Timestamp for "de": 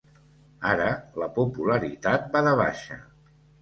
2.53-2.59